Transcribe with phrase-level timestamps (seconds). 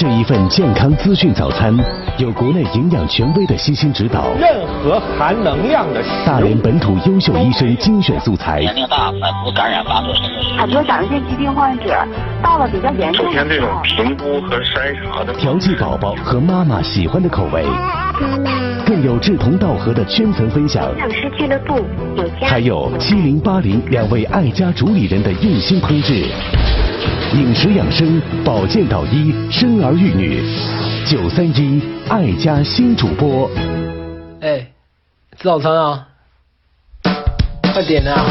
[0.00, 1.76] 这一份健康资讯早餐，
[2.16, 10.14] 有国内营养权威的悉心指导，任何含能量的，大连本土优秀医生精选素材，年龄大反复感染发作
[10.58, 11.94] 很多甲状腺疾病患者
[12.42, 17.62] 到了比较严重首先，这种评估和筛查的调剂宝宝和妈妈喜欢的口味，
[18.86, 21.74] 更有志同道合的圈层分享，营养师俱乐部
[22.16, 26.24] 有家还有七零八零两位爱家主理人的用心烹制，
[27.32, 30.42] 饮食养生、保健导医、生儿育女，
[31.06, 33.48] 九三一爱家新主播。
[34.40, 34.58] 哎，
[35.38, 36.08] 吃早餐啊！
[37.72, 38.24] 快点啊！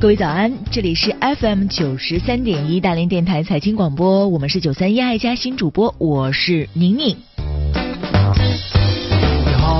[0.00, 7.16] 各位早安，这里是 FM 九十三点一大连电台财经广播，我们是九三一爱家新主播，我是宁宁。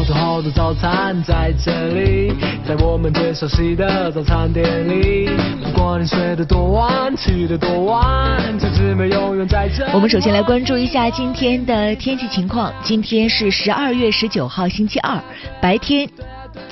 [0.08, 2.32] 有好的早餐在这里，
[2.64, 5.28] 在我们最熟悉的早餐店里。
[5.64, 9.84] 不管你睡得多晚，起得多晚，这姊妹永远在这。
[9.92, 12.72] 我们首先来关注一下今天的天气情况。
[12.84, 15.20] 今天是十二月十九号，星期二，
[15.60, 16.08] 白天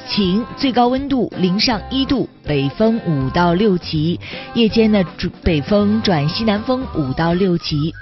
[0.06, 4.20] 晴，最高温度零上一度，北风五到六级。
[4.55, 7.92] 夜间呢，转北风转西南风五到六级。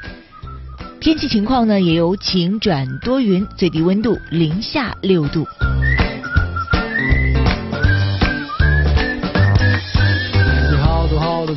[1.03, 5.45] 天气情况呢，也由晴转多云，最低温度零下六度。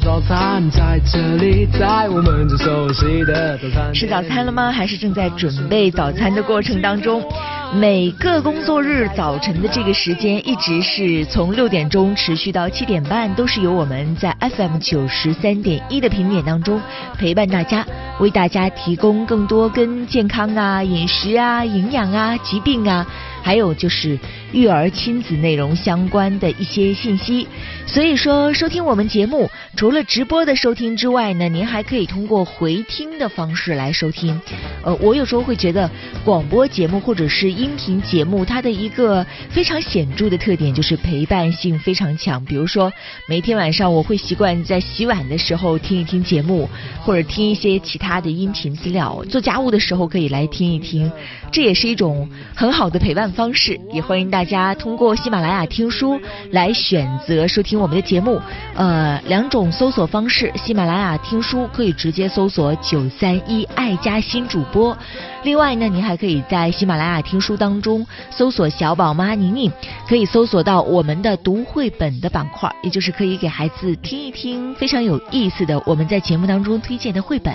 [0.03, 3.93] 早餐在这里，在我们最熟悉的早餐。
[3.93, 4.71] 吃早餐了吗？
[4.71, 7.23] 还是正在准备早餐的过程当中？
[7.73, 16.81] 每个工作日早晨的这个时间，一直是从六点钟持续到七点半，都是由我们在 FM 九十三点一的频点当中
[17.17, 17.85] 陪伴大家，
[18.19, 23.05] 为大家提供更多跟健康啊、饮食啊、营养啊、疾病啊，
[23.45, 24.17] 还有就是
[24.53, 27.47] 育儿亲子内容相关的一些信息。
[27.85, 34.41] 所以说，收听我们节目，除了直播的收听之外呢，您还可以通过回听的方式来收听。
[34.81, 35.87] 呃，我有时候会觉得
[36.23, 42.43] 广播节目或者是音频节目，它的一个非常显著的特点就是陪伴性非常强。
[42.43, 42.91] 比如说，
[43.27, 46.67] 每天晚上我会习惯在洗碗的时候听一听节目，
[47.03, 49.23] 或者听一些其他的音频资料。
[49.29, 51.11] 做家务的时候可以来听一听，
[51.51, 53.79] 这也是一种很好的陪伴方式。
[53.91, 56.19] 也欢迎大家通过喜马拉雅听书
[56.51, 58.41] 来选择收听我们的节目。
[58.73, 64.97] 呃，两种搜索方式，喜马拉雅听书可以直接搜索九三一爱家新主播。
[65.43, 69.71] 另外呢，您还可以在喜马拉雅听书当中搜索小宝妈宁宁，
[70.07, 77.53] 可以搜索到我们的读绘本的板块，也就是可以给孩子听一听非常有意思的我们在节目当中推荐的绘本。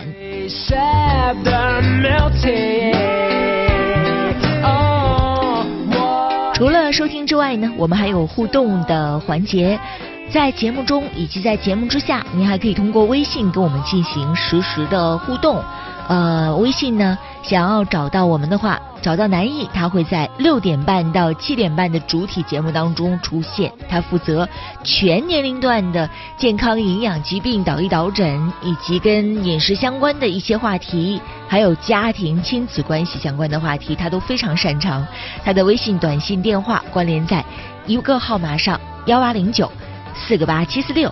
[6.61, 9.81] 除了收听之外呢，我们还有互动的环节。
[10.29, 15.65] 在节目中以及在节目之下，您还可以通过微信跟我们进行实时的互动。
[16.11, 23.73] 呃，微信呢，想要找到我们的话，找到南艺，他会在六点半到七点半的主体节目当中出现。
[23.89, 24.49] 他负责
[24.83, 35.07] 全年龄段的健康、营养、疾病导医导诊，以及跟饮食相关的一些话题，还有家庭亲子关系相关的话题，他都非常擅长。
[35.45, 37.45] 他的微信、短信、电话关联在
[37.87, 39.71] 一个号码上：幺八零九
[40.13, 41.09] 四个八七四六。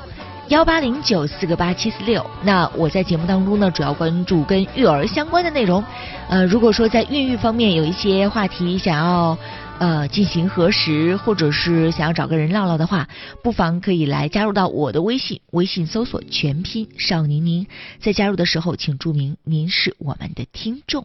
[0.49, 2.25] 幺八零九四个八七四六。
[2.43, 5.85] 那我在节目当中呢，主要关注跟育儿相关的内容。
[6.31, 9.37] 呃，如果说在孕育方面有一些话题想要
[9.79, 13.07] 呃进行核实，或者是想要找个人唠唠的话，
[13.43, 17.67] 不妨可以来加入到我的微信，微信搜索全拼邵宁宁，
[18.01, 21.05] 在加入的时候请注明您是我们的听众。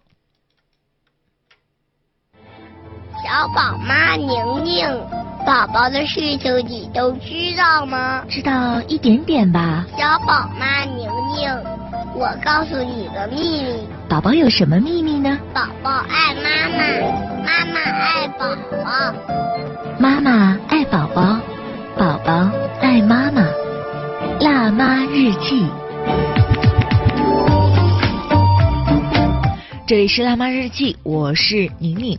[3.25, 4.29] 小宝妈宁
[4.63, 4.87] 宁，
[5.45, 8.23] 宝宝的事情你都知道吗？
[8.29, 9.85] 知道一点点吧？
[9.97, 11.53] 小宝妈宁宁，
[12.15, 15.37] 我告诉你个秘密，宝宝有什么秘密呢？
[15.53, 16.87] 宝宝爱妈妈，
[17.43, 19.13] 妈妈爱宝宝。
[19.99, 21.37] 妈妈爱宝宝，
[21.97, 22.49] 宝宝
[22.79, 23.45] 爱妈妈。
[24.39, 25.67] 辣妈日记。
[29.85, 32.17] 这里是辣妈日记，我是宁宁。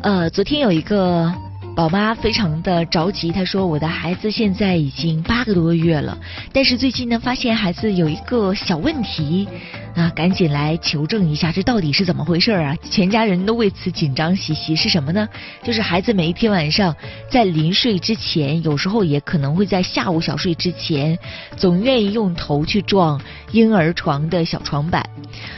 [0.00, 1.32] 呃，昨天有一个
[1.76, 6.16] 宝妈非常的着急，她说我的孩子现在已经八个多月了，
[6.50, 9.46] 但是最近呢发现孩子有一个小问题，
[9.94, 12.74] 啊，赶紧来求证一下，这到底是怎么回事啊？
[12.90, 14.74] 全家人都为此紧张兮兮。
[14.74, 15.28] 是什么呢？
[15.62, 16.96] 就是孩子每一天晚上
[17.30, 21.18] 在临睡之前，有时候也可能会在下午小睡之前，
[21.58, 23.20] 总愿意用头去撞
[23.52, 25.06] 婴儿床的小床板。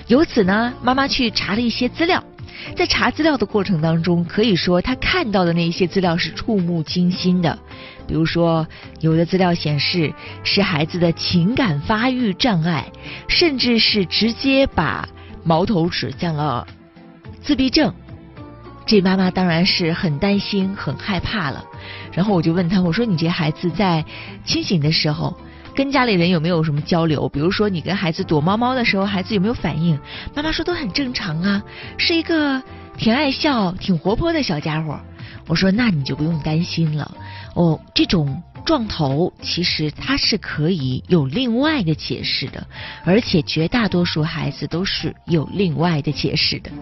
[0.09, 2.21] 由此呢，妈妈去查了一些资料。
[2.77, 7.59] 在查资料的过程当中，可以说他看到的那一些资料是触目惊心的。
[8.07, 8.67] 比如说，
[9.01, 10.13] 有的资料显示
[10.43, 12.91] 是孩子的情感发育障碍，
[13.29, 15.09] 甚至是直接把
[15.45, 16.67] 矛头指向了
[17.43, 17.95] 自闭症。
[18.87, 21.63] 这妈妈当然是很担心、很害怕了。
[22.11, 24.03] 然后我就问他，我说：“你这孩子在
[24.47, 25.39] 清醒的时候，
[25.79, 27.29] 跟家里人有没有什么交流？
[27.29, 29.97] 比如说，你跟孩子躲猫猫的时候，孩子有没有反应？”
[30.35, 31.63] 妈妈说：“都很正常啊，
[31.97, 32.61] 是一个
[32.97, 34.99] 挺爱笑、挺活泼的小家伙。”
[35.47, 37.09] 我说：“那你就不用担心了。
[37.55, 42.67] 哦，这种撞头其实它是可以有另外的解释的，
[43.05, 46.73] 而且绝大多数孩子都是有另外的解释的。”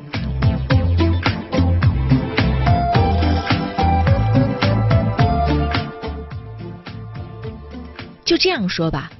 [8.26, 9.10] 就这样说吧，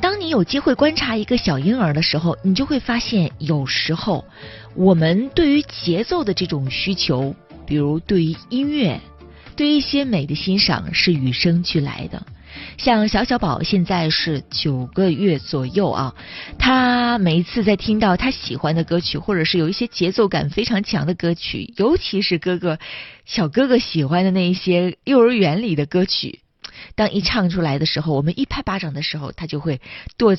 [0.00, 4.24] 当你有机会观察一个小婴儿的时候，你就会发现，有时候
[4.76, 7.34] 我们对于节奏的这种需求，
[7.66, 9.00] 比如对于音乐，
[9.56, 12.22] 对于一些美的欣赏，是与生俱来的。
[12.76, 16.14] 像小小宝现在是九个月左右啊，
[16.58, 22.78] 他每一次在听到他喜欢的歌曲，或者是有一些节奏感非常强的歌曲，尤其是哥哥
[23.24, 26.40] 小哥哥喜欢的那一些幼儿园里的歌曲。
[26.94, 29.80] 当一唱出来的时候，我们一拍巴掌的时候，他就会
[30.18, 30.36] 坐，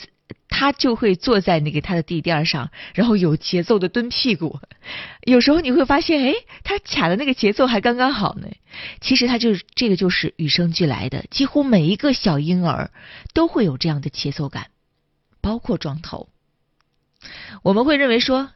[0.50, 4.60] 他就会坐在那个他的地垫上，然后有节奏的蹲屁股。
[5.22, 8.48] 有时候你会发现，哎，他卡的那个节奏还刚刚好呢。
[9.02, 12.92] 其实他就是这个，就是与生俱来的，几乎每一个小婴儿
[13.34, 14.68] 都会有这样的节奏感，
[15.42, 16.28] 包括撞头。
[17.62, 18.50] 我们会认为说，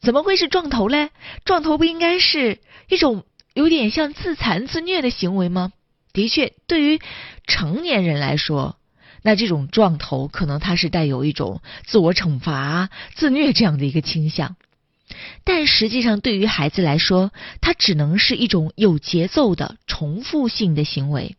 [0.00, 1.10] 怎么会是撞头嘞？
[1.44, 2.58] 撞头不应该是
[2.88, 3.24] 一种
[3.54, 5.72] 有点像自残自虐的行为吗？
[6.18, 7.00] 的确，对于
[7.46, 8.76] 成年人来说，
[9.22, 14.56] 那这种撞头可能它是带有一种自我惩罚、自虐这样的一个倾向。
[15.44, 17.30] 但实际上，对于孩子来说，
[17.60, 21.36] 它只能是一种有节奏的重复性的行为，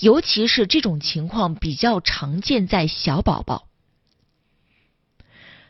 [0.00, 3.68] 尤其是这种情况比较常见在小宝宝，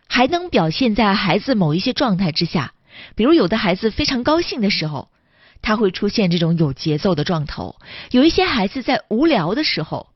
[0.09, 2.75] 还能表现在孩子某一些状态之下，
[3.15, 5.09] 比如有的孩子非常高兴的时候。
[5.63, 7.77] 他会出现这种有节奏的撞头，
[8.11, 10.09] 有一些孩子在无聊的时候，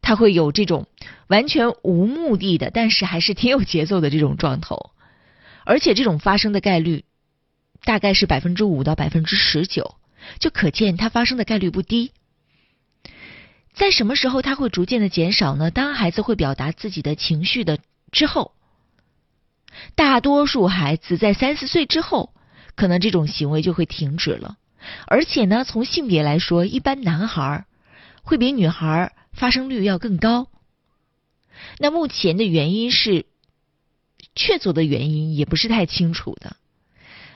[0.00, 0.86] 他会有这种
[1.28, 4.92] 完全无目的的，但是还是挺有节奏的这种撞头，
[5.64, 7.04] 而且这种发生的概率
[7.84, 9.96] 大概是百分之五到百分之十九，
[10.38, 12.12] 就可见它发生的概率不低。
[13.72, 15.70] 在什么时候它会逐渐的减少呢？
[15.70, 17.78] 当孩子会表达自己的情绪的
[18.10, 18.52] 之后，
[19.94, 22.34] 大多数孩子在三四岁之后，
[22.74, 24.56] 可能这种行为就会停止了。
[25.06, 27.64] 而且呢，从性别来说，一般男孩
[28.22, 30.48] 会比女孩发生率要更高。
[31.78, 33.26] 那目前的原因是，
[34.34, 36.56] 确凿的原因也不是太清楚的。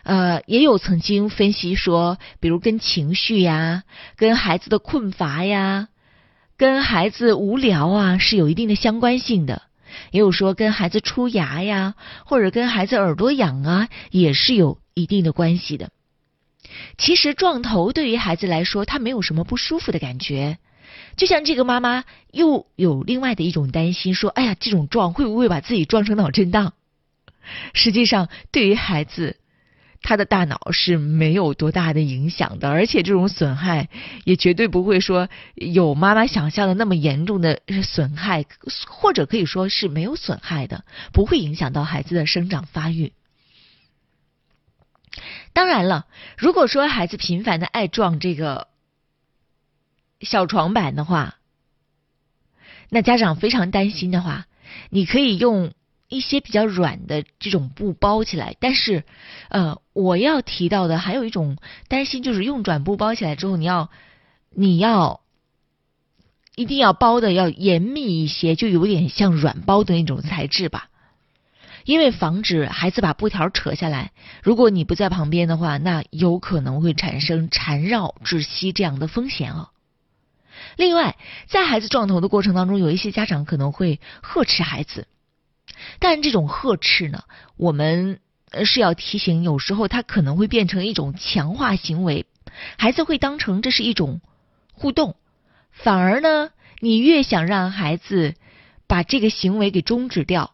[0.02, 3.84] 呃，也有曾经分析说，比如跟情绪呀、
[4.16, 5.88] 跟孩子的困乏呀、
[6.56, 9.62] 跟孩子无聊啊是有一定的相关性的。
[10.10, 11.94] 也有说跟孩子出牙呀，
[12.26, 15.90] 或者跟孩子耳朵痒啊，也是有一定的关系的。
[16.98, 20.58] 其实撞头对于孩子来说，他没有什么不舒服的感觉。
[21.16, 26.72] 就像这个妈妈又有另外的一种担心，说：“哎呀，这种撞会不会把自己撞成脑震荡？”
[27.72, 29.36] 实际上，对于孩子，
[30.02, 33.88] 他的大脑是没有多大的影响的，而且这种损害
[34.24, 38.44] 也绝对不会说有妈妈想象的那么严重的损害，
[38.88, 43.12] 或者可以说是没有损害的，不会影响到孩子的生长发育。
[45.52, 46.06] 当然了，
[46.36, 48.68] 如果说孩子频繁的爱撞这个
[50.20, 51.36] 小床板的话，
[52.88, 54.46] 那家长非常担心的话，
[54.90, 55.72] 你可以用
[56.08, 58.56] 一些比较软的这种布包起来。
[58.60, 59.04] 但是，
[59.48, 61.56] 呃，我要提到的还有一种
[61.88, 63.90] 担心，就是用软布包起来之后，你要
[64.50, 65.20] 你要
[66.54, 70.90] 一定要包的要严密一些，就有点像软包的那种材质吧。
[71.84, 74.12] 因为防止孩子把布条扯下来，
[74.42, 79.68] 如果你不在旁边的话，那有可能会产生缠绕窒息这样的风险哦。
[80.76, 85.06] 另外，在孩子撞头的过程当中，有一些家长可能会呵斥孩子，
[85.98, 87.24] 但这种呵斥呢，
[87.56, 88.18] 我们
[88.64, 92.24] 是要提醒，有时候它可能会变成一种强化行为，
[92.78, 94.22] 孩子会当成这是一种
[94.72, 95.16] 互动，
[95.70, 96.50] 反而呢，
[96.80, 98.34] 你越想让孩子
[98.86, 100.53] 把这个行为给终止掉。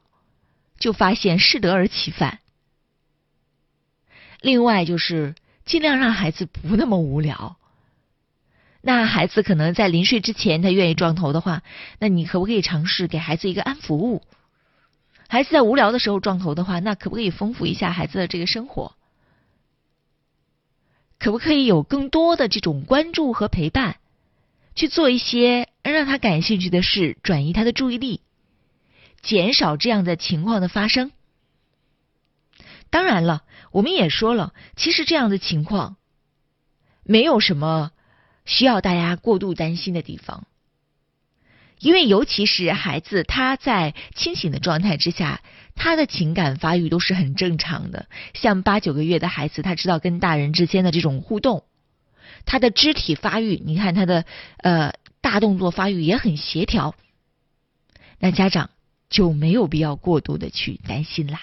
[0.81, 2.41] 就发现适得而其反。
[4.41, 7.57] 另外就是尽量让孩子不那么无聊。
[8.81, 11.63] 那孩子可能在临睡之前，他愿意撞头的话，
[11.99, 14.23] 那你可不可以尝试给孩子一个安抚物？
[15.29, 18.97] 孩子在无聊的时候撞头的话，那可不可以丰富一下孩子的这个生活？
[21.19, 23.99] 可不可以有更多的这种关注和陪伴？
[24.75, 28.23] 去做一些让他感兴趣的事，转移他的注意力，
[29.23, 31.13] 减少这样的情况的发生。
[32.91, 35.97] 当然了，我们也说了，其实这样的情况
[37.05, 37.93] 没有什么
[38.45, 40.47] 需要大家过度担心的地方，
[41.79, 45.41] 因为尤其是孩子他在清醒的状态之下，
[45.77, 48.09] 他的情感发育都是很正常的。
[48.35, 51.65] 像八九个月的孩子，他知道跟大人之间的这种互动，
[52.45, 54.25] 他的肢体发育，你看他的
[54.59, 56.97] 呃大动作发育也很协调，
[58.19, 58.71] 那家长
[59.11, 61.41] 就没有必要过度的去担心啦。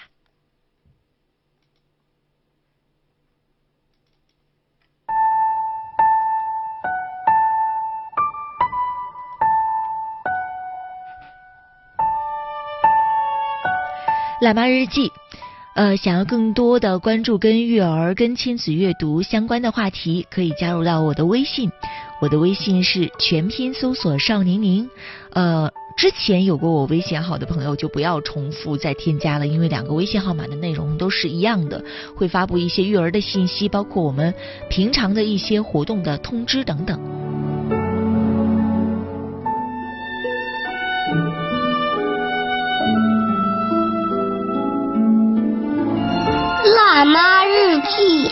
[14.40, 15.10] 辣妈日记，
[15.74, 21.72] 呃，想要更多的关注跟育儿、跟亲子阅读相关的话题，可以加入到我的微信。
[22.20, 24.88] 我的微信是全拼搜索少宁宁。
[25.32, 34.32] 呃，之前有过我微信号的朋友就不要重复再添加了，因为两个微信号码的内容都是一样的，会发布一些育儿的信息，包括我们
[34.70, 36.96] 平常的一些活动的通知等等。
[46.76, 48.27] 辣妈日记。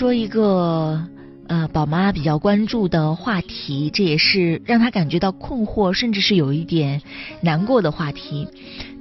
[0.00, 0.98] 说一个
[1.46, 7.02] 呃，宝妈比较关注的话题，这也是让她感觉到困惑，甚至是有一点
[7.42, 8.48] 难过的话题。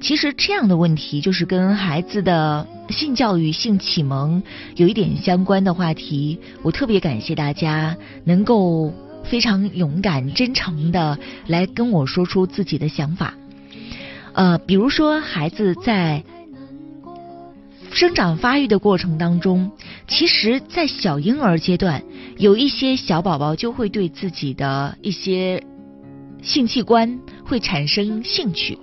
[0.01, 4.43] 其实这样的问题就是跟孩子的性教育、性启蒙
[4.75, 6.37] 有一点相关的话题。
[6.63, 13.35] 我特别感谢大家能够非常勇敢、真诚的来跟我说出自己的想法。
[14.33, 16.21] 呃，比如说孩子在。
[17.91, 19.71] 生长发育的过程当中，
[20.09, 22.03] 其实，在小婴儿阶段，
[22.37, 25.63] 有一些小宝宝就会对自己的一些
[26.41, 28.77] 性器官会产生兴趣，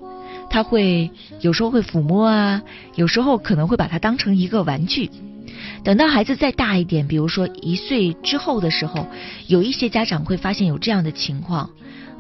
[0.49, 2.63] 他会有时候会抚摸啊，
[2.95, 5.11] 有时候可能会把它当成一个玩具。
[5.83, 9.07] 等到孩子再大一点，比如说一岁之后的时候，
[9.49, 11.69] 有一些家长会发现有这样的情况。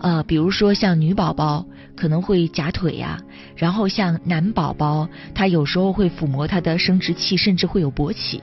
[0.00, 1.64] 呃，比如说像女宝宝
[1.96, 3.18] 可能会夹腿呀，
[3.54, 8.42] 然后像男宝宝，他有时候会抚摸他的生殖器，甚至会有勃起。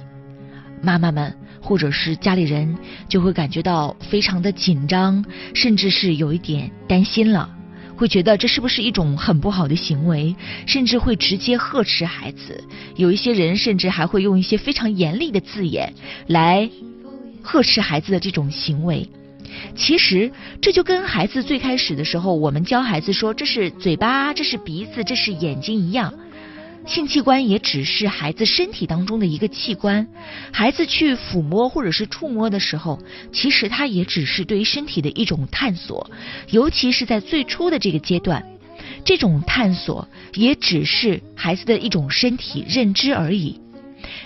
[0.83, 2.75] 妈妈们或者是家里人
[3.07, 5.23] 就会感觉到非常的紧张，
[5.53, 7.49] 甚至是有一点担心了，
[7.95, 10.35] 会觉得这是不是一种很不好的行为，
[10.67, 12.61] 甚至会直接呵斥孩子。
[12.97, 15.93] 有一些人甚至还会用一些非常严厉的字眼
[16.27, 16.69] 来
[17.41, 19.09] 呵斥孩子的这种行为。
[19.75, 26.13] 其实这就跟孩子最开始的时候，我们教孩子说这是嘴巴，这是鼻子，这是眼睛一样，
[26.85, 30.07] 性器官也只是孩子身体当中的一个器官。
[30.51, 32.99] 孩子去抚摸或者是触摸的时候，
[33.31, 36.09] 其实他也只是对于身体的一种探索，
[36.49, 38.45] 尤其是在最初的这个阶段，
[39.05, 43.59] 这种探索也只是孩子的一种身体认知而已。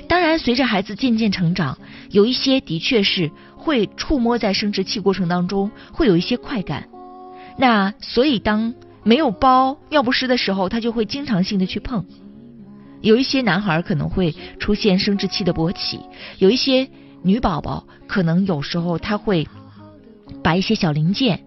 [0.07, 1.77] 当然，随着孩子渐渐成长，
[2.09, 3.31] 有一些的确是。
[3.59, 6.87] 会触摸在生殖器过程当中会有一些快感，
[7.57, 8.73] 那所以当
[9.03, 12.05] 没有包尿不湿的时候，他就会经常性的去碰。
[13.01, 15.99] 有一些男孩可能会出现生殖器的勃起，
[16.37, 16.87] 有一些
[17.21, 19.47] 女宝宝可能有时候他会
[20.43, 21.43] 把一些小零件、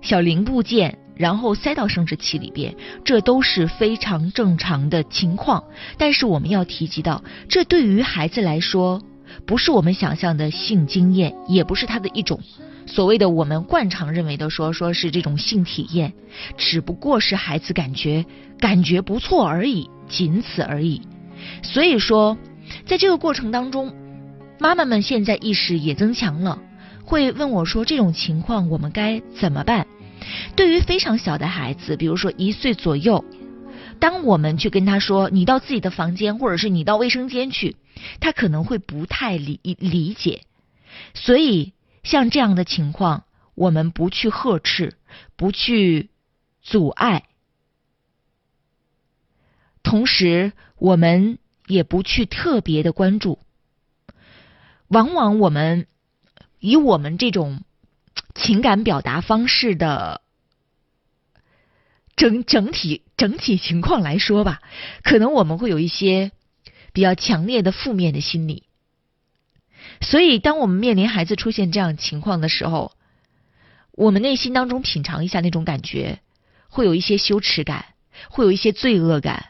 [0.00, 2.74] 小零部件然后塞到生殖器里边，
[3.04, 5.64] 这都是非常正常的情况。
[5.98, 9.02] 但是我们要提及到，这对于孩子来说。
[9.46, 12.40] 不是我们想象的性经验，也不是他的一种
[12.84, 16.12] 所谓的我们惯常认为的说说是这种性体验，
[16.56, 18.26] 只不过是孩子感觉
[18.58, 21.00] 感觉不错而已，仅此而已。
[21.62, 22.36] 所以说，
[22.84, 23.94] 在这个过程当中，
[24.58, 26.58] 妈妈们现在意识也增强了，
[27.04, 29.86] 会问我说这种情况我们该怎么办？
[30.54, 33.24] 对于非常小的孩子，比如说一岁左右。
[33.98, 37.76] 当我们去跟他说“你到自己的房间”或者是“你到卫生间去”，
[38.18, 40.42] 他可能会不太理理解。
[41.12, 43.24] 所以像这样的情况，
[43.54, 44.94] 我们不去呵斥，
[45.36, 46.08] 不去
[46.62, 47.24] 阻碍，
[49.82, 53.38] 同时我们也不去特别的关注。
[54.88, 55.86] 往往我们
[56.58, 57.62] 以我们这种
[58.34, 60.20] 情感表达方式的
[62.16, 64.60] 整整体整体情况来说吧，
[65.02, 66.32] 可能我们会有一些
[66.92, 68.64] 比较强烈的负面的心理。
[70.00, 72.92] 所以，当我们面临孩子出现这样情况的时候，
[73.92, 76.20] 我们内心当中品尝一下那种感觉，
[76.68, 77.84] 会有一些羞耻感，
[78.28, 79.49] 会有一些罪恶感，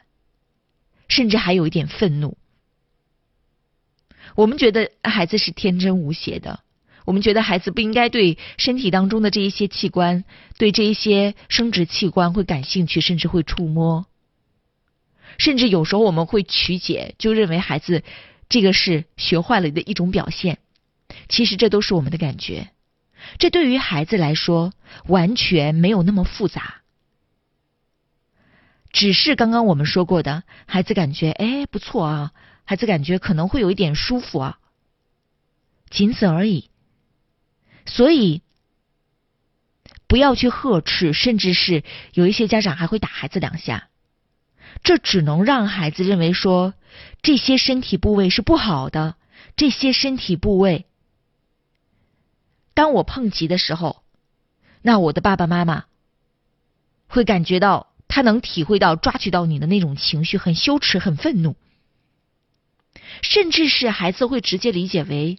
[1.10, 2.38] 甚至还有一点愤怒。
[4.36, 6.60] 我们觉得孩子是天真无邪的，
[7.04, 10.24] 我们觉得孩子不应该对身体当中的这一些器官，
[10.56, 14.06] 对这一些生殖器官会感兴趣，甚至会触摸，
[15.36, 18.04] 甚至有时候我们会曲解，就认为孩子
[18.48, 20.58] 这个是学坏了的一种表现。
[21.28, 22.68] 其实这都是我们的感觉，
[23.38, 24.72] 这对于孩子来说
[25.06, 26.79] 完全没有那么复杂，
[28.92, 32.32] 只是刚刚我们说过的，孩子感觉哎不错啊。
[32.64, 34.58] 孩子感觉可能会有一点舒服啊，
[35.88, 36.70] 仅此而已。
[37.84, 38.42] 所以
[40.06, 41.82] 不要去呵斥，甚至是
[42.12, 43.88] 有一些家长还会打孩子两下，
[44.84, 46.74] 这只能让孩子认为说
[47.22, 49.16] 这些身体部位是不好的。
[49.56, 50.86] 这些身体部位，
[52.72, 54.04] 当我碰及的时候，
[54.80, 55.86] 那我的爸爸妈妈
[57.08, 61.56] 会感觉到他能体会到抓取到你的那种情绪，很羞耻，很愤怒。
[63.22, 65.38] 甚至是孩子会直接理解为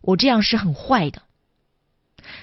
[0.00, 1.22] 我这样是很坏的，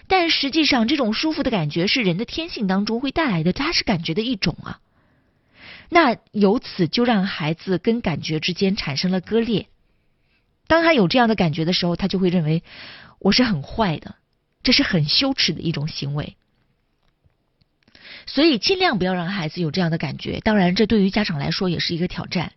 [0.08, 4.80] 但实际上这种舒服的感觉是人的天性当中会带来的，它是感觉的一种啊。
[5.90, 9.68] 那由此就让孩子跟感觉之间产生了割裂。
[10.68, 12.64] 当他有这样的感觉的时候，他就会认为
[13.20, 14.16] 我是很坏的，
[14.64, 16.38] 这是很羞耻的一种行为。
[18.26, 20.40] 所以尽量不要让孩子有这样的感觉。
[20.40, 22.54] 当然，这对于家长来说也是一个挑战。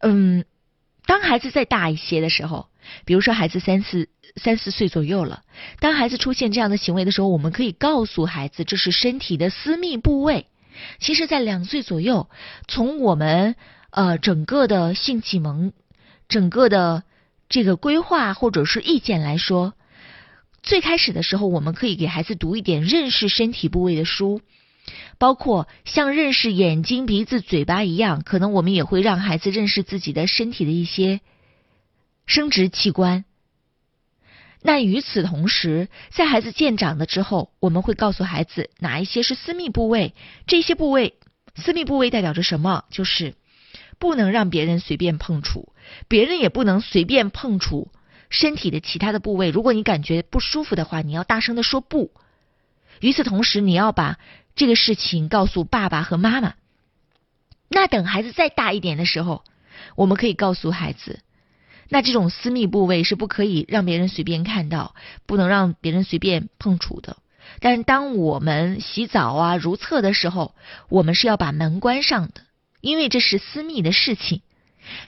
[0.00, 0.44] 嗯，
[1.06, 2.68] 当孩子再大一些的时候，
[3.04, 5.42] 比如说孩子三四三四岁左右了，
[5.78, 10.46] 当孩子出现这样的行为的时候，我们可以告诉孩子这是身体的私密部位。
[10.98, 12.28] 其实，在两岁左右，
[12.66, 13.54] 从我们
[13.90, 15.72] 呃整个的性启蒙、
[16.28, 17.04] 整个的
[17.48, 19.74] 这个规划或者是意见来说，
[20.62, 24.40] 最开始的时候，我们可以给孩子读一点认识身体部位的书。
[25.18, 31.20] 包括像认识眼睛、鼻子、嘴巴一样，可能我们也会让孩子认识自己的身体的一些
[32.26, 33.24] 生殖器官。
[34.60, 40.14] 那与此同时，在孩子渐长了之后，我们会告诉孩子哪一些是私密部位。
[40.46, 41.14] 这些部位，
[41.54, 42.84] 私密部位代表着什么？
[42.90, 43.34] 就是
[44.00, 45.72] 不能让别人随便碰触，
[46.08, 47.92] 别人也不能随便碰触
[48.32, 49.50] 身体的其他的部位。
[49.50, 52.10] 如果你感觉不舒服的话，你要大声的说不。
[52.98, 54.18] 与此同时，你要把
[54.56, 56.54] 这个事情告诉爸爸和妈妈。
[57.68, 59.44] 那等孩子再大一点的时候，
[59.96, 61.20] 我们可以告诉孩子，
[61.88, 64.94] 那这种私密部位是不可以让别人随便看到，
[65.26, 67.18] 不能让别人随便碰触的。
[67.60, 70.54] 但是当我们洗澡啊、如厕的时候，
[70.88, 72.42] 我们是要把门关上的，
[72.80, 74.42] 因为这是私密的事情。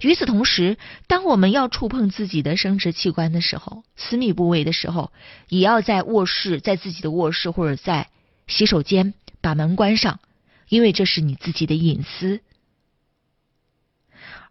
[0.01, 5.13] 与此同时，当我们要触碰自己的生殖器官的时候，私密部位的时候，
[5.49, 8.09] 也要在卧室，在自己的卧室或者在
[8.47, 10.21] 洗手间把门关上，
[10.69, 12.41] 因为这是你自己的隐私。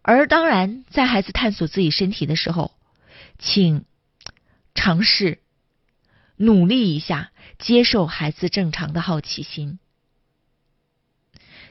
[0.02, 2.72] 而当然，在孩子探索自己身体的时候，
[3.38, 3.84] 请
[4.74, 5.38] 尝试
[6.36, 9.78] 努力一下，接受孩子正常的好奇心。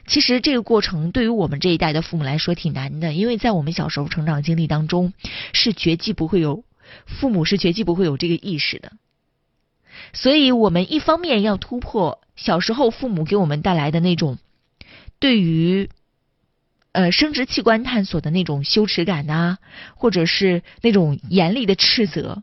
[0.06, 5.12] 其实这个过程对于我们这一代的父母来说挺难的，因为在我们小时候成长经历当中，
[5.52, 6.64] 是绝技不会有
[7.06, 8.92] 父母是绝技不会有这个意识的。
[10.12, 14.38] 所以我们一方面要突破小时候父母给我们带来的那种
[15.18, 15.88] 对于
[16.92, 19.58] 呃生殖器官探索的那种羞耻感呐，
[19.96, 22.42] 或者是那种严厉的斥责，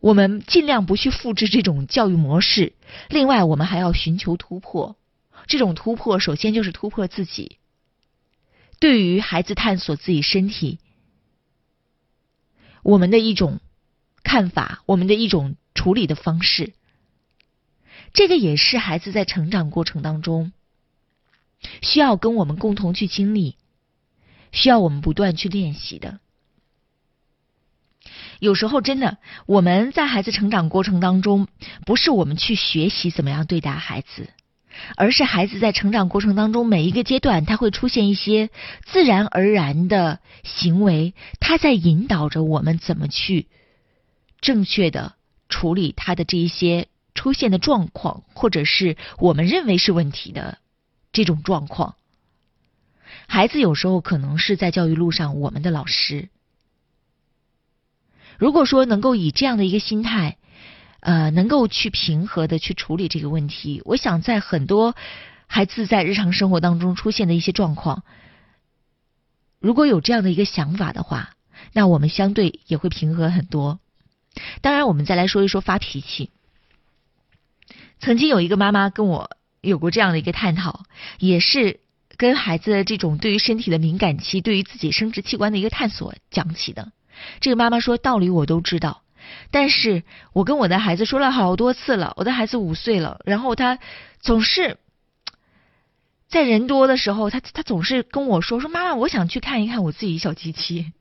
[0.00, 2.72] 我们尽量不去复制这种教育模式。
[3.08, 4.96] 另外，我们还要寻求突破。
[5.46, 7.58] 这种突破，首先就是突破自己。
[8.78, 10.78] 对于孩子探索自己身体，
[12.82, 13.60] 我们的一种
[14.22, 16.74] 看法，我们的一种处理的方式，
[18.12, 20.52] 这个也是孩子在成长过程当中
[21.80, 23.56] 需要跟我们共同去经历，
[24.52, 26.20] 需要我们不断去练习的。
[28.40, 31.48] 有时候，真的我们在孩子成长过程当中，
[31.86, 34.28] 不是我们去学习怎么样对待孩子。
[34.96, 38.50] 而是孩子在成长过程当中每一个阶段，他会出现一些
[38.84, 43.46] 自然而然的行为，他在引导着我们怎么去
[44.40, 45.14] 正确的
[45.48, 50.58] 处理他的这一些出现的状况，或者是我们认为是问题的
[51.12, 51.94] 这种状况。
[53.26, 56.28] 孩子有时候可能是在教育路上我们的老师。
[58.38, 60.36] 如果说能够以这样的一个心态。
[61.06, 63.80] 呃，能够去平和的去处理这个问题。
[63.84, 64.96] 我想在很多
[65.46, 68.02] 孩子在日常生活当中出现的一些状况，
[69.60, 71.30] 如果有这样的一个想法的话，
[71.72, 73.78] 那我们相对也会平和很多。
[74.62, 76.30] 当然，我们再来说一说发脾气。
[78.00, 80.86] 曾经有一个妈妈跟我有过这样的一个探讨，
[81.20, 81.78] 也是
[82.16, 86.90] 跟孩子这种对于身体的敏感期、对于自己生殖器官的一个探索讲起的。
[87.38, 89.02] 这个妈妈说：“道理我都知道，
[89.50, 92.12] 但是我跟我的孩子说了好多次了。
[92.16, 93.78] 我的孩子五岁了，然后他
[94.20, 94.78] 总是
[96.28, 100.92] 在人多的时候，他他总是跟我说说妈妈，我想去看一看我自己小机器。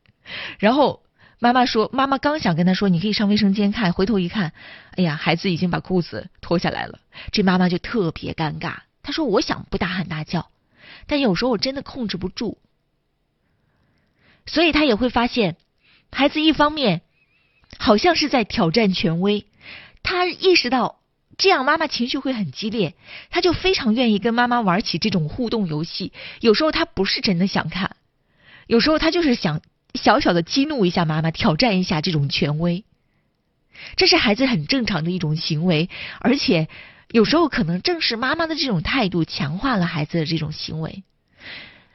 [0.59, 1.03] 然后
[1.39, 4.53] 妈妈说，妈妈刚想跟他说你可以上卫生间看，回头一看，
[4.95, 6.99] 哎呀，孩子已经把裤子脱下来了。
[7.31, 8.77] 这妈妈就特别尴尬。
[9.03, 10.49] 她说我想不大喊大叫，
[11.07, 12.57] 但有时候我真的控制不住，
[14.45, 15.57] 所以她也会发现。”
[16.11, 17.01] 孩子一方面
[17.77, 19.45] 好像是在挑战权威，
[20.03, 20.99] 他意识到
[21.37, 22.95] 这样妈妈情绪会很激烈，
[23.29, 26.13] 他就非常愿意跟妈妈玩起这种互动游戏。
[26.39, 27.95] 有时候他不是真的想看，
[28.67, 29.61] 有时候他就是想
[29.93, 32.83] 小小的激怒一下妈妈，挑战一下这种权威。
[33.97, 36.69] 这是孩子很正常的一种行为，而且
[37.11, 41.03] 有时候可能正是妈妈的这种态度强化了孩子的这种行为。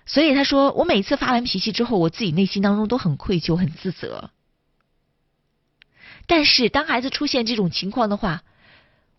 [0.05, 4.31] 所以他说，我每次发完脾气之后，我自己内心当中都很愧疚、很自责。
[6.27, 8.43] 但是当孩子出现这种情况的话，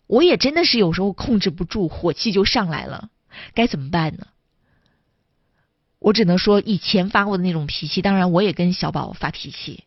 [0.06, 3.10] 我也真的是有时候控制不住，火气就上来了，
[3.54, 4.26] 该怎么办呢？
[5.98, 9.84] 我只能说，以前发过的那种脾气，当然我也跟小宝发脾气，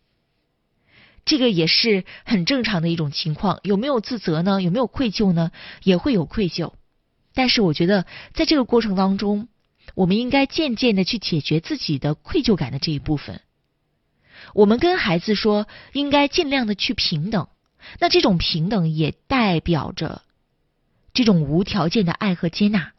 [1.25, 3.59] 这个也是很正常的一种情况。
[3.63, 4.61] 有没有自责呢？
[4.61, 5.51] 有没有愧疚呢？
[5.83, 6.73] 也会有愧疚，
[7.33, 9.47] 但是我觉得在这个过程当中。
[9.93, 13.39] 我们应该渐渐的去解决自己的愧疚感的这一部分。
[14.55, 17.49] 我们跟孩子说，应该尽量的去平等。
[17.99, 20.21] 那这种平等也代表着
[21.13, 22.93] 这种无条件的爱和接纳。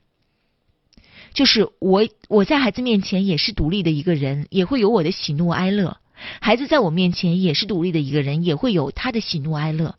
[1.33, 5.97] 就是我我在孩子面前也是独立的一个人，也会有我的喜怒哀乐。
[6.41, 9.97] 孩子在我面前也是独立的一个人，也会有他的喜怒哀乐。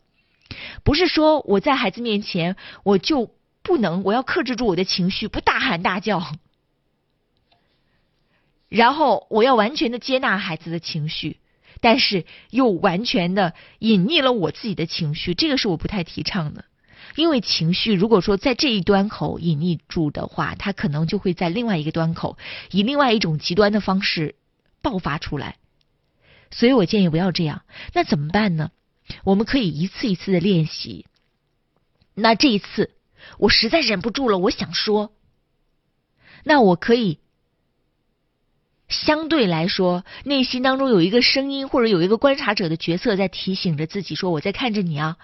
[0.84, 6.22] 不是说我在孩子面前我就不能，我要克制住我的情绪，不大喊大叫。
[8.68, 11.38] 然后我要完全的接纳孩子的情绪，
[11.80, 16.64] 但是又完全的隐匿了我自己的情绪，这个是我不太提倡的。
[17.16, 22.36] 因为情绪如果说在这一端口隐匿住的话，它可能就会在另外一个端口
[22.70, 24.34] 以另外一种极端的方式
[24.82, 25.56] 爆发出来。
[26.50, 27.62] 所以我建议不要这样。
[27.92, 28.70] 那怎么办呢？
[29.24, 31.06] 我们可以一次一次的练习。
[32.14, 32.90] 那这一次
[33.38, 35.12] 我实在忍不住了，我想说，
[36.44, 37.20] 那我可以。
[38.88, 45.18] 相对来说，内心当中有一个声音，或者有一个观察者的角色在提醒着自己说：“我在看着你啊。”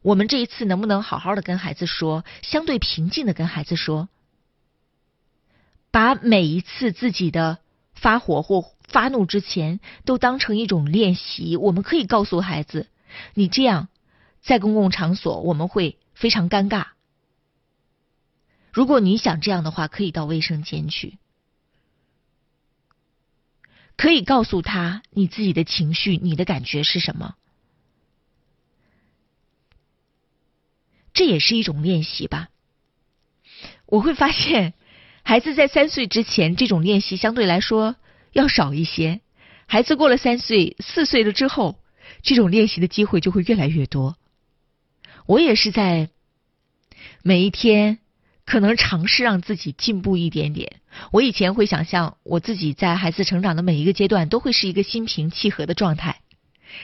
[0.00, 4.08] 我们这一次能不能好好的跟孩子说，相对平静的跟孩子说，
[5.90, 7.58] 把每一次自己的
[7.94, 11.56] 发火或发怒之前都当成一种练习。
[11.56, 12.88] 我们可以告诉孩子
[13.32, 13.88] ：“你这样
[14.42, 16.88] 在公共场所我们会非常尴尬。
[18.72, 21.18] 如果你想这样的话，可以到卫生间去。”
[23.96, 27.36] 可以告诉他你自己的情绪，你的感觉是什么？
[31.12, 32.48] 这也是一种练习吧。
[33.86, 34.74] 我会发现，
[35.22, 37.96] 孩子在三岁之前，这种练习相对来说
[38.32, 39.20] 要少一些；
[39.66, 41.78] 孩子过了三岁、四岁了之后，
[42.22, 44.18] 这种练习的机会就会越来越多。
[45.26, 46.10] 我也是在
[47.22, 48.00] 每一天。
[48.46, 50.80] 可能尝试让自己进步一点点。
[51.10, 56.20] 我以前会想象我自己在孩子成长的每一个阶段都会是一个心平气和的状态，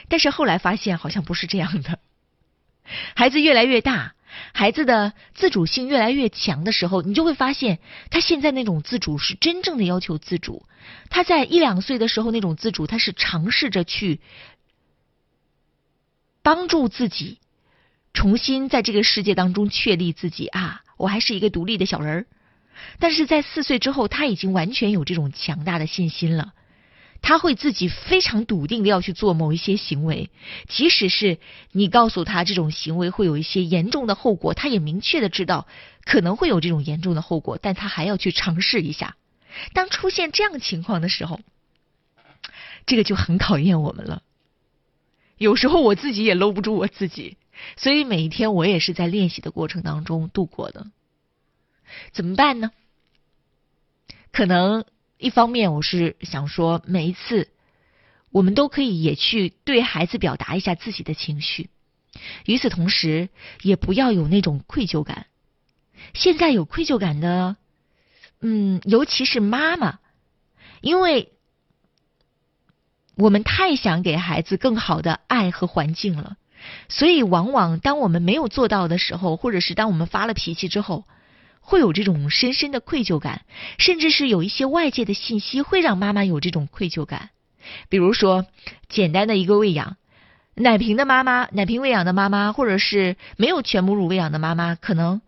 [0.09, 1.99] 但是后来发现好像不是这样的。
[3.15, 4.15] 孩子越来越大，
[4.53, 10.65] 孩子的自主性越来越强的时候，你就会发现他现在那种自主是真正的要求自主。
[11.09, 14.19] 他在一两岁的时候那种自主，他是尝试着去
[16.41, 17.37] 帮助自己
[18.13, 20.81] 重新在这个世界当中确立自己啊。
[21.01, 22.25] 我还是一个独立的小人儿，
[22.99, 26.53] 但是在四岁之后，他已经完全有这种强大的信心了。
[27.23, 30.29] 他会自己非常笃定的要去做某一些行为，
[30.67, 31.39] 即使是
[31.71, 35.67] 你告诉他这种行为会有一些严重的后果，他也明确的知道
[36.05, 39.15] 可能会有这种严重的后果，但他还要去尝试一下。
[39.73, 41.39] 当出现这样情况的时候，
[42.85, 44.21] 这个就很考验我们了。
[45.37, 47.37] 有时候我自己也搂不住我自己。
[47.77, 50.87] 所以每一天我也是在练习的过程当中度过的，
[52.11, 52.71] 怎么办呢？
[54.31, 54.85] 可能
[55.17, 57.49] 一方面我是想说，每一次
[58.29, 61.69] 我们都可以也去对孩子表达一下自己的情绪，
[62.45, 63.29] 与此同时，
[63.61, 65.27] 也不要有那种愧疚感。
[66.13, 67.57] 现在有愧疚感的，
[68.39, 69.99] 嗯，尤其是妈妈，
[70.81, 71.33] 因为
[73.15, 76.37] 我们太想给孩子更好的爱和环境了，
[76.89, 81.05] 所以往往当我们没有做到的时候，或者是当我们发了脾气之后，
[81.59, 83.45] 会有这种深深的愧疚感，
[83.77, 87.29] 甚至是有一些外界的信息会让妈妈有这种愧疚感，
[87.89, 88.45] 比如说
[88.89, 89.97] 简单的一个喂养。
[90.53, 95.21] 奶瓶的妈妈，奶瓶喂养的妈妈，或者是没有全母乳喂养的妈妈，可能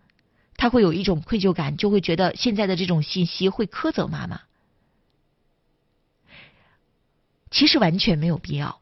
[0.58, 4.42] 她会有一种愧疚感，就会觉得现在的这种信息会苛责妈妈。
[7.50, 8.82] 其实完全没有必要。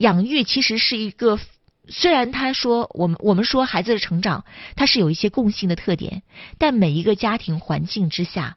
[0.00, 1.38] 养育其实是一个，
[1.86, 6.22] 虽然他说我们我们说孩子的成长它是有一些共性的特点，
[6.56, 8.56] 但每一个家庭环境之下，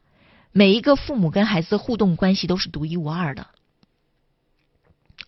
[0.52, 3.48] 每一个父母跟孩子互动关系都是独一无二的。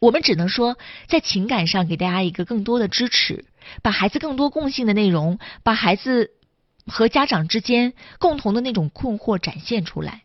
[0.00, 3.44] 我们只能说，在情感上给大家一个更多的支持，
[3.82, 6.30] 把孩子更多共性的内容，把孩子
[6.86, 10.22] 和家长之间共同的那种困惑展现出来。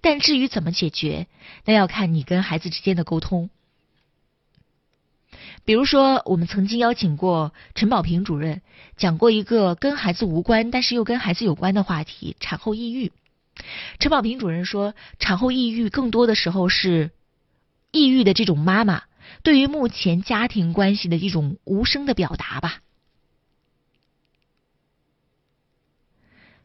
[0.00, 1.26] 但至于怎么解决，
[1.66, 3.50] 那要看你跟孩子之间的沟通。
[5.68, 8.62] 比如说，我们曾经邀请过陈宝平主任，
[8.96, 13.12] 讲过一个跟孩子无关，但是又跟孩子有关的话题——产后抑郁。
[13.98, 17.10] 陈宝平主任说，产后抑郁更多的时候是。
[17.92, 19.02] 抑郁的这种妈妈，
[19.42, 22.80] 对于目前家庭关系的一种无声的表达吧。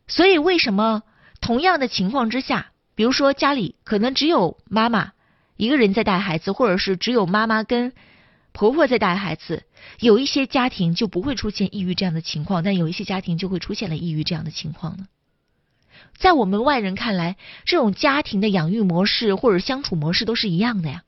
[0.07, 1.03] 所以，为什么
[1.41, 5.11] 同样的情况之下，比如说家里可能只有妈妈
[5.57, 7.91] 一个人在带孩子，或者是只有妈妈跟
[8.53, 9.63] 婆婆在带孩子，
[9.99, 15.07] 有一些家庭就不会出现抑郁这样的情况，但有一些家庭就会出现了抑郁这样的情况呢？
[16.15, 17.35] 在我们外人看来，
[17.65, 21.03] 这种家庭的养育模式或者相处模式都是一样的呀。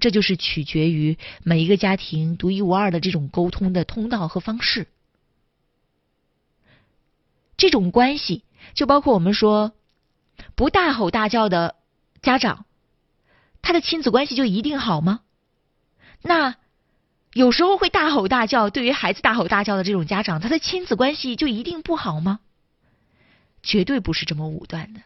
[0.00, 4.88] 这就是取决于每一个家庭独一无二的这种沟通的通道和方式。
[7.56, 9.72] 这种关系就包括我们说，
[10.56, 11.76] 不大吼大叫的
[12.20, 12.66] 家长，
[13.62, 15.20] 他的亲子关系就一定好吗？
[16.22, 16.56] 那
[17.32, 22.40] 有时候会大吼大叫，对于孩子大吼大叫的这种家长，他的亲子关系就一定不好吗？
[23.62, 25.00] 绝对不是这么武断的。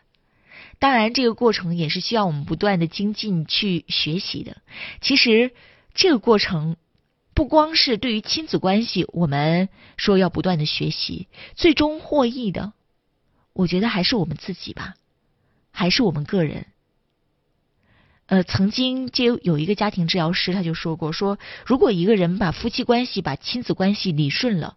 [0.79, 4.59] 当然，这个过程也是需要我们不断的精进去学习的。
[5.01, 5.53] 其实，
[5.93, 6.77] 这个过程
[7.35, 12.73] 不光是对于亲子关系，我们说要不断的学习，最终获益的，
[13.53, 14.95] 我觉得还是我们自己吧，
[15.71, 16.67] 还是我们个人。
[18.31, 24.77] 呃，曾经就有一个家庭治疗师他就说过，说如果一个人把夫妻关系、把亲子关系理顺了，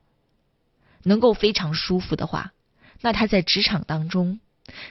[1.03, 2.51] 能够非常舒服的话，
[2.99, 4.39] 那他在职场当中。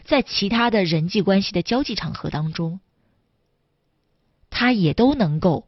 [0.05, 2.79] 在其他的人际关系的交际场合当中，
[4.51, 5.66] 他也都能够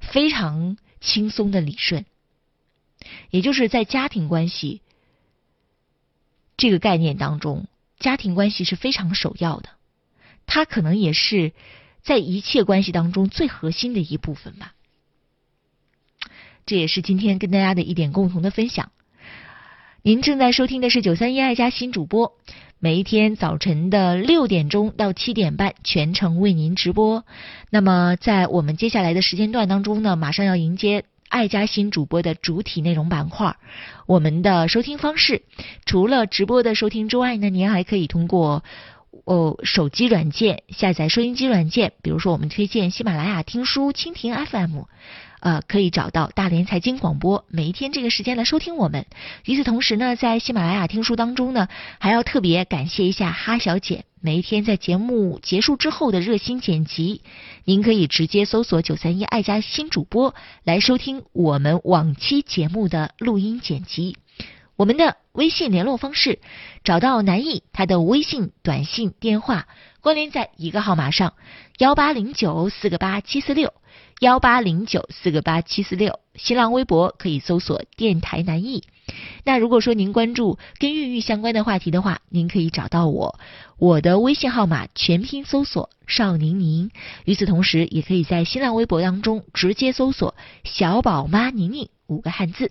[0.00, 2.06] 非常轻松的理顺，
[3.28, 4.80] 也就是在家庭关系
[6.56, 7.66] 这个概念当中，
[7.98, 9.68] 家庭关系是非常首要的，
[10.46, 11.52] 他可能也是
[12.02, 14.74] 在一切关系当中最核心的一部分吧。
[16.66, 18.92] 这也是今天跟大家的一点共同的分享。
[20.02, 22.32] 您正在收听的是九三一爱家新主播。
[22.80, 27.24] 每一天早晨的六点钟到七点半，全程为您直播。
[27.70, 33.56] 那么，在我们接下来的时间段当中呢，马上要迎接爱家新主播的主体内容板块。
[34.06, 35.42] 我们的收听方式，
[35.86, 38.64] 除了直播的收听之外呢，您还可以通过
[39.24, 44.82] 哦手机软件下载收音机软件，比如说我们推荐喜马拉雅听书、蜻蜓 FM。
[45.40, 49.06] 呃，可以找到大连财经广播，每一天这个时间来收听我们。
[49.44, 51.66] 与此同时呢，在喜马拉雅听书当中呢，
[51.98, 57.22] 还要特别感谢一下哈小姐，每一天在节目结束之后的热心剪辑。
[57.64, 60.32] 您可以直接搜索九三一爱家新主播
[60.62, 64.16] 来收听我们往期节目的录音剪辑。
[64.76, 66.40] 我们的微信联络方式，
[66.84, 69.66] 找到南艺，他的微信、短信、电话
[70.00, 71.34] 关联在一个号码上，
[71.78, 73.74] 幺八零九四个八七四六。
[74.20, 78.84] 幺八零九四个八七四六，新浪微博可以搜索电台南艺。
[79.42, 83.40] 那如果说您关注跟孕育相关的话题的话，您可以找到我，
[83.78, 86.92] 我的微信号码全拼搜索邵宁宁。
[87.24, 92.70] 与此同时，也可以在新浪微博当中直接搜索小宝妈宁宁五个汉字。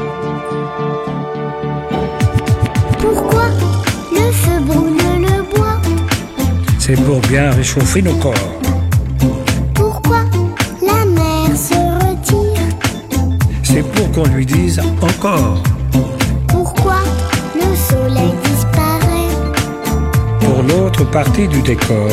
[6.93, 8.33] C'est pour bien réchauffer nos corps.
[9.73, 10.25] Pourquoi
[10.85, 12.67] la mer se retire?
[13.63, 15.63] C'est pour qu'on lui dise encore.
[16.49, 16.97] Pourquoi
[17.55, 19.31] le soleil disparaît?
[20.41, 22.09] Pour l'autre partie du décor.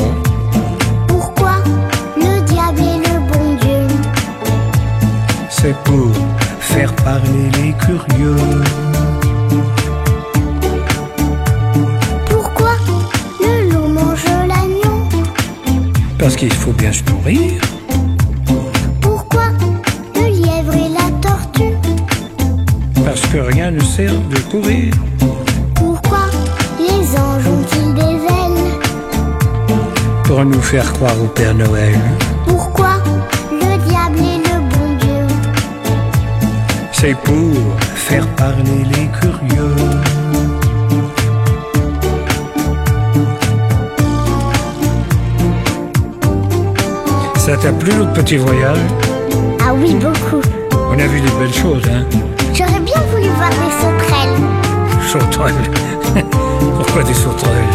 [30.68, 31.98] Faire croire au Père Noël.
[32.46, 32.96] Pourquoi
[33.50, 35.26] le diable est le bon Dieu?
[36.92, 37.56] C'est pour
[37.94, 39.74] faire parler les curieux.
[47.38, 48.76] Ça t'a plu notre petit voyage?
[49.66, 50.42] Ah oui, beaucoup.
[50.90, 52.04] On a vu des belles choses, hein?
[52.52, 54.38] J'aurais bien voulu voir des sauterelles
[55.06, 55.54] Sauterelles?
[56.76, 57.72] Pourquoi des sauterelles?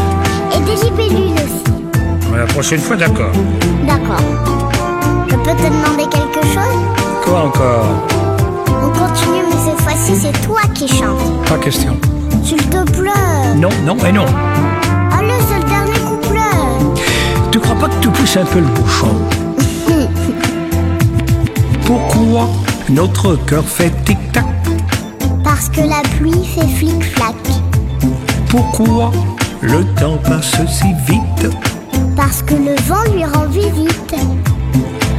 [0.55, 1.72] Et des libellules aussi.
[2.35, 3.31] La prochaine fois, d'accord.
[3.87, 4.21] D'accord.
[5.29, 6.79] Je peux te demander quelque chose?
[7.23, 7.85] Quoi encore?
[8.69, 11.45] On continue, mais cette fois-ci, c'est toi qui chantes.
[11.47, 11.97] Pas question.
[12.43, 13.55] S'il te plaît.
[13.55, 14.25] Non, non et non.
[15.17, 17.01] Allez, c'est le dernier couplet.
[17.51, 19.15] Tu crois pas que tu pousses un peu le bouchon?
[21.85, 22.49] Pourquoi
[22.89, 24.45] notre cœur fait tic-tac?
[25.43, 27.35] Parce que la pluie fait flic-flac.
[28.49, 29.11] Pourquoi
[29.61, 31.49] le temps passe si vite?
[32.25, 34.15] Parce que le vent lui rend visite.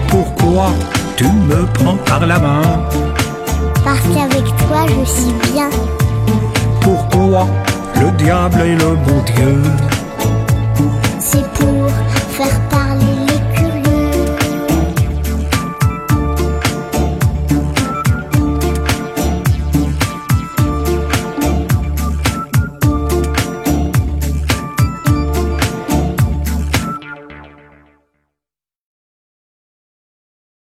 [0.08, 0.72] Pourquoi
[1.16, 2.62] tu me prends par la main
[3.84, 5.68] Parce qu'avec toi je suis bien.
[6.80, 7.46] Pourquoi
[8.00, 9.62] le diable et le bon Dieu
[11.20, 11.90] C'est pour
[12.30, 12.73] faire peur.